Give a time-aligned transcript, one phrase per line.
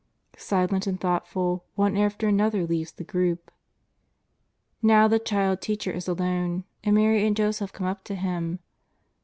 [0.35, 3.51] Si lent and thoughtful, one after another leaves the group.
[4.83, 8.57] l^ow the Child Teacher is alone, and Mary and Jo seph come up to Him.